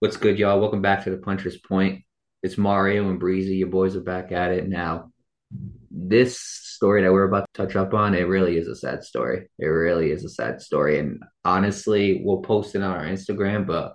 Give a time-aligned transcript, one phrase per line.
[0.00, 0.60] What's good, y'all?
[0.60, 2.04] Welcome back to the Puncher's Point.
[2.44, 3.56] It's Mario and Breezy.
[3.56, 5.10] Your boys are back at it now.
[5.90, 9.48] This story that we're about to touch up on, it really is a sad story.
[9.58, 11.00] It really is a sad story.
[11.00, 13.94] And honestly, we'll post it on our Instagram, but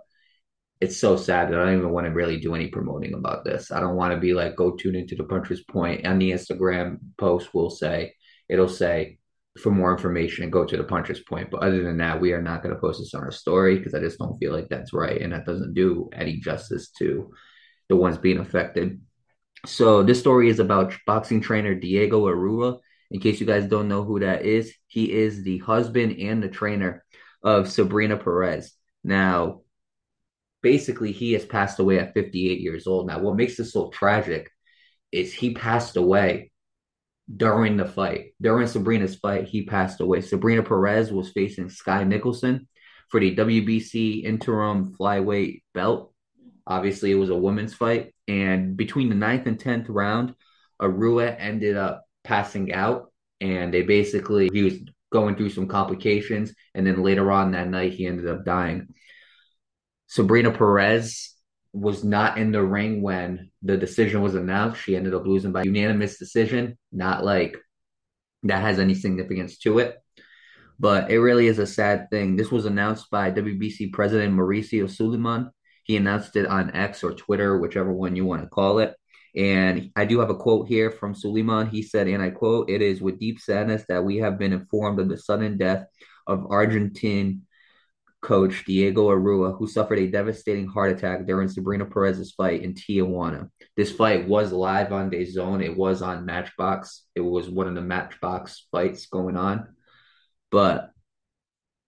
[0.81, 3.71] it's so sad that I don't even want to really do any promoting about this.
[3.71, 6.05] I don't want to be like, go tune into the Puncher's Point.
[6.05, 8.13] On the Instagram post, We'll say,
[8.49, 9.19] it'll say,
[9.59, 11.51] for more information, and go to the Puncher's Point.
[11.51, 13.93] But other than that, we are not going to post this on our story because
[13.93, 15.21] I just don't feel like that's right.
[15.21, 17.31] And that doesn't do any justice to
[17.89, 19.01] the ones being affected.
[19.65, 22.79] So this story is about boxing trainer Diego Arrua.
[23.11, 26.49] In case you guys don't know who that is, he is the husband and the
[26.49, 27.05] trainer
[27.43, 28.73] of Sabrina Perez.
[29.03, 29.61] Now,
[30.63, 33.05] basically, he has passed away at 58 years old.
[33.05, 34.49] Now, what makes this so tragic
[35.11, 36.51] is he passed away
[37.35, 38.33] during the fight.
[38.41, 40.21] During Sabrina's fight, he passed away.
[40.21, 42.67] Sabrina Perez was facing Skye Nicolson
[43.09, 46.13] for the WBC interim flyweight belt.
[46.65, 48.13] Obviously, it was a women's fight.
[48.27, 50.35] And between the ninth and 10th round,
[50.81, 53.11] Arrua ended up passing out.
[53.41, 54.75] And they basically, he was
[55.11, 56.53] going through some complications.
[56.73, 58.87] And then later on that night, he ended up dying.
[60.07, 61.33] Sabrina Perez
[61.73, 64.81] was not in the ring when the decision was announced.
[64.81, 66.77] She ended up losing by unanimous decision.
[66.91, 67.57] Not like
[68.43, 69.97] that has any significance to it.
[70.79, 72.35] But it really is a sad thing.
[72.35, 75.51] This was announced by WBC President Mauricio Sulaiman.
[75.83, 78.95] He announced it on X or Twitter, whichever one you want to call it.
[79.35, 81.67] And I do have a quote here from Sulaiman.
[81.67, 84.99] He said, and I quote, It is with deep sadness that we have been informed
[84.99, 85.85] of the sudden death
[86.27, 87.43] of Argentine
[88.23, 93.49] coach Diego Arrua, who suffered a devastating heart attack during Sabrina Perez's fight in Tijuana.
[93.75, 95.63] This fight was live on DAZN.
[95.63, 97.03] It was on Matchbox.
[97.13, 99.67] It was one of the Matchbox fights going on.
[100.49, 100.89] But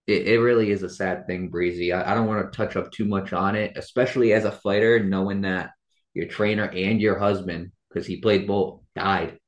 [0.07, 1.93] it, it really is a sad thing, Breezy.
[1.93, 4.99] I, I don't want to touch up too much on it, especially as a fighter,
[4.99, 5.71] knowing that
[6.13, 9.39] your trainer and your husband, because he played both, died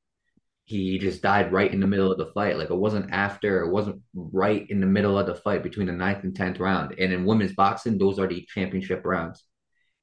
[0.67, 2.57] he just died right in the middle of the fight.
[2.57, 5.93] Like it wasn't after, it wasn't right in the middle of the fight between the
[5.93, 6.93] ninth and tenth round.
[6.99, 9.45] And in women's boxing, those are the championship rounds.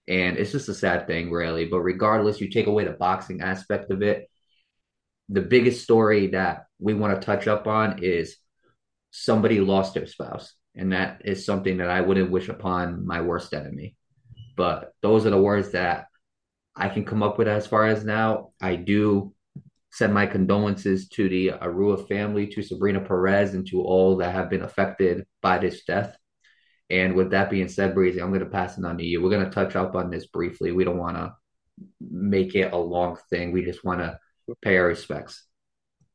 [0.08, 1.66] And it's just a sad thing, really.
[1.66, 4.30] But regardless, you take away the boxing aspect of it.
[5.28, 8.38] The biggest story that we want to touch up on is
[9.10, 10.54] somebody lost their spouse.
[10.74, 13.96] And that is something that I wouldn't wish upon my worst enemy.
[14.56, 16.06] But those are the words that
[16.74, 18.52] I can come up with as far as now.
[18.62, 19.33] I do
[19.94, 24.50] send my condolences to the Arrua family, to Sabrina Perez, and to all that have
[24.50, 26.16] been affected by this death.
[26.90, 29.22] And with that being said, Breezy, I'm going to pass it on to you.
[29.22, 30.72] We're going to touch up on this briefly.
[30.72, 31.34] We don't want to
[32.00, 33.52] make it a long thing.
[33.52, 34.18] We just want to
[34.62, 35.44] pay our respects.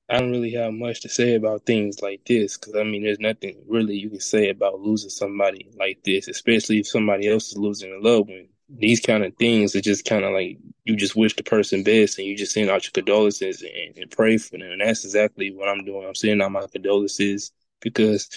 [0.10, 3.20] I don't really have much to say about things like this because I mean, there's
[3.20, 7.58] nothing really you can say about losing somebody like this, especially if somebody else is
[7.58, 11.16] losing a loved one these kind of things are just kind of like you just
[11.16, 14.58] wish the person best and you just send out your condolences and, and, pray for
[14.58, 14.72] them.
[14.72, 16.08] And that's exactly what I'm doing.
[16.08, 18.30] I'm sending out my condolences because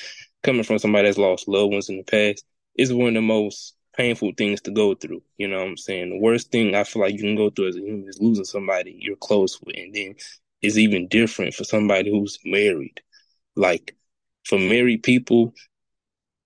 [0.42, 2.44] coming from somebody that's lost loved ones in the past
[2.76, 5.22] is one of the most painful things to go through.
[5.36, 6.10] You know what I'm saying?
[6.10, 8.44] The worst thing I feel like you can go through as a human is losing
[8.44, 9.76] somebody you're close with.
[9.76, 10.14] And then
[10.62, 13.02] it's even different for somebody who's married.
[13.54, 13.96] Like
[14.44, 15.52] for married people,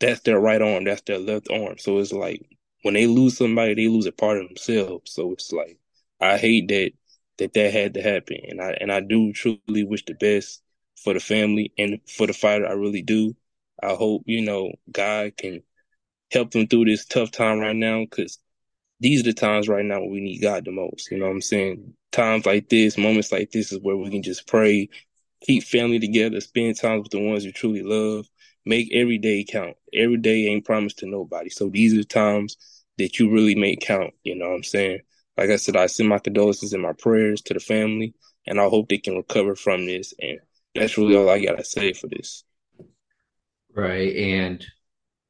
[0.00, 1.78] that's their right arm, that's their left arm.
[1.78, 5.12] So it's like when they lose somebody, they lose a part of themselves.
[5.12, 5.78] So it's like
[6.20, 6.92] I hate that
[7.38, 10.62] that that had to happen, and I and I do truly wish the best
[11.02, 12.66] for the family and for the fighter.
[12.66, 13.36] I really do.
[13.82, 15.62] I hope you know God can
[16.30, 18.38] help them through this tough time right now because
[19.00, 21.10] these are the times right now where we need God the most.
[21.10, 21.94] You know what I'm saying?
[22.12, 24.88] Times like this, moments like this is where we can just pray,
[25.42, 28.26] keep family together, spend time with the ones you truly love,
[28.64, 29.76] make every day count.
[29.92, 31.50] Every day ain't promised to nobody.
[31.50, 32.56] So these are the times
[32.98, 34.14] that you really make count.
[34.24, 35.00] You know what I'm saying?
[35.36, 38.14] Like I said, I send my condolences and my prayers to the family,
[38.46, 40.14] and I hope they can recover from this.
[40.18, 40.38] And
[40.74, 42.42] that's really all I gotta say for this.
[43.74, 44.64] Right, and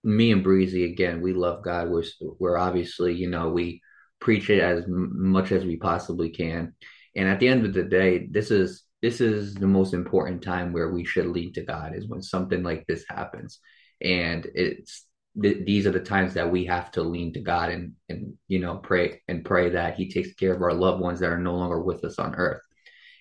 [0.04, 1.90] me and Breezy again, we love God.
[1.90, 2.04] We're
[2.38, 3.82] we're obviously, you know, we
[4.20, 6.74] preach it as much as we possibly can.
[7.16, 10.72] And at the end of the day, this is this is the most important time
[10.72, 13.60] where we should lead to God is when something like this happens.
[14.00, 15.06] And it's
[15.40, 18.58] th- these are the times that we have to lean to God and and you
[18.58, 21.54] know pray and pray that He takes care of our loved ones that are no
[21.54, 22.62] longer with us on earth.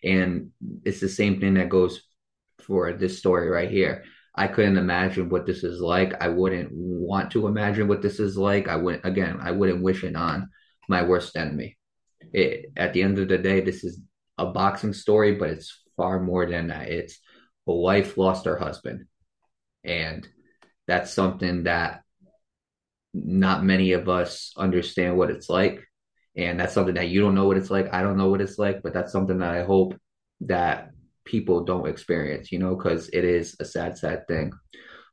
[0.04, 0.51] And
[0.83, 2.01] it's the same thing that goes
[2.60, 4.04] for this story right here.
[4.36, 6.21] I couldn't imagine what this is like.
[6.21, 8.68] I wouldn't want to imagine what this is like.
[8.68, 9.39] I wouldn't again.
[9.42, 10.50] I wouldn't wish it on
[10.88, 11.78] my worst enemy.
[12.33, 14.00] It, at the end of the day, this is
[14.38, 16.90] a boxing story, but it's far more than that.
[16.90, 17.20] It's
[17.68, 19.06] a wife lost her husband,
[19.84, 20.28] and
[20.88, 22.02] that's something that
[23.14, 25.84] not many of us understand what it's like.
[26.38, 27.94] And that's something that you don't know what it's like.
[27.94, 29.96] I don't know what it's like, but that's something that I hope
[30.42, 30.90] that
[31.24, 34.52] people don't experience, you know, because it is a sad, sad thing.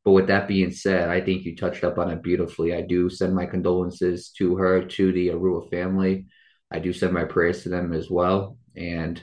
[0.05, 2.75] But with that being said, I think you touched up on it beautifully.
[2.75, 6.27] I do send my condolences to her, to the Arrua family.
[6.73, 8.57] I do send my prayers to them as well.
[8.75, 9.23] And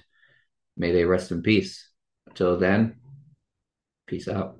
[0.77, 1.89] may they rest in peace.
[2.27, 2.97] Until then,
[4.07, 4.57] peace out.